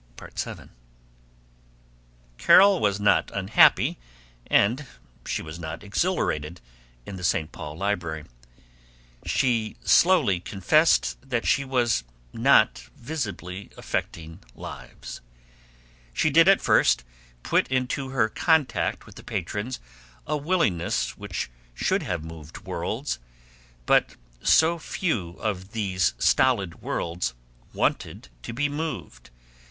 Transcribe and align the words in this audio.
VII 0.19 0.69
Carol 2.39 2.79
was 2.79 2.99
not 2.99 3.29
unhappy 3.35 3.99
and 4.47 4.87
she 5.27 5.43
was 5.43 5.59
not 5.59 5.83
exhilarated, 5.83 6.59
in 7.05 7.17
the 7.17 7.23
St. 7.23 7.51
Paul 7.51 7.77
Library. 7.77 8.23
She 9.27 9.75
slowly 9.83 10.39
confessed 10.39 11.17
that 11.21 11.45
she 11.45 11.63
was 11.63 12.03
not 12.33 12.79
visibly 12.97 13.69
affecting 13.77 14.39
lives. 14.55 15.21
She 16.15 16.31
did, 16.31 16.47
at 16.47 16.61
first, 16.61 17.03
put 17.43 17.67
into 17.67 18.09
her 18.09 18.27
contact 18.27 19.05
with 19.05 19.13
the 19.17 19.23
patrons 19.23 19.79
a 20.25 20.35
willingness 20.35 21.15
which 21.15 21.51
should 21.75 22.01
have 22.01 22.23
moved 22.23 22.65
worlds. 22.65 23.19
But 23.85 24.15
so 24.41 24.79
few 24.79 25.33
of 25.39 25.73
these 25.73 26.15
stolid 26.17 26.81
worlds 26.81 27.35
wanted 27.71 28.29
to 28.41 28.51
be 28.51 28.67
moved. 28.67 29.29